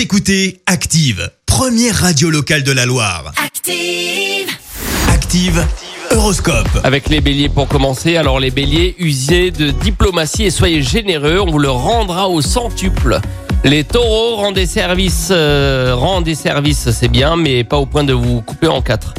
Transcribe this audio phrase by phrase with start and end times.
[0.00, 3.34] Vous écoutez Active, première radio locale de la Loire.
[3.36, 4.48] Active.
[5.12, 5.62] Active,
[6.10, 6.70] Horoscope.
[6.84, 11.50] Avec les béliers pour commencer, alors les béliers, usez de diplomatie et soyez généreux, on
[11.50, 13.20] vous le rendra au centuple.
[13.62, 18.40] Les taureaux, rendez service, euh, rendez service, c'est bien, mais pas au point de vous
[18.40, 19.12] couper en quatre.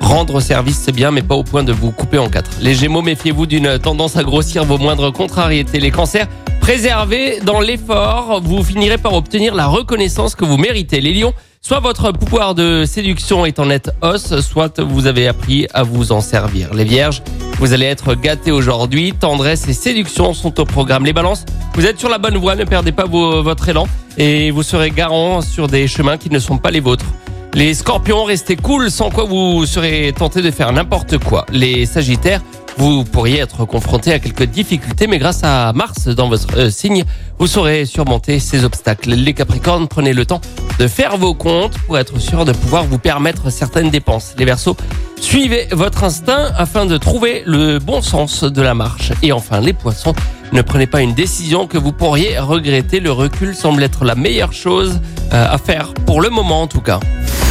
[0.00, 2.50] Rendre service, c'est bien, mais pas au point de vous couper en quatre.
[2.60, 5.78] Les gémeaux, méfiez-vous d'une tendance à grossir vos moindres contrariétés.
[5.78, 6.26] Les cancers,
[6.64, 11.02] préservez dans l'effort, vous finirez par obtenir la reconnaissance que vous méritez.
[11.02, 15.66] Les lions, soit votre pouvoir de séduction est en net hausse, soit vous avez appris
[15.74, 16.72] à vous en servir.
[16.72, 17.22] Les vierges,
[17.58, 21.04] vous allez être gâtés aujourd'hui, tendresse et séduction sont au programme.
[21.04, 23.86] Les balances, vous êtes sur la bonne voie, ne perdez pas votre élan
[24.16, 27.04] et vous serez garant sur des chemins qui ne sont pas les vôtres.
[27.52, 31.44] Les scorpions, restez cool, sans quoi vous serez tenté de faire n'importe quoi.
[31.52, 32.40] Les sagittaires,
[32.76, 37.04] vous pourriez être confronté à quelques difficultés, mais grâce à Mars dans votre euh, signe,
[37.38, 39.10] vous saurez surmonter ces obstacles.
[39.10, 40.40] Les capricornes, prenez le temps
[40.78, 44.34] de faire vos comptes pour être sûr de pouvoir vous permettre certaines dépenses.
[44.38, 44.76] Les versos,
[45.20, 49.12] suivez votre instinct afin de trouver le bon sens de la marche.
[49.22, 50.14] Et enfin, les poissons,
[50.52, 53.00] ne prenez pas une décision que vous pourriez regretter.
[53.00, 55.00] Le recul semble être la meilleure chose
[55.32, 57.00] euh, à faire, pour le moment en tout cas.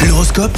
[0.06, 0.58] L'horoscope?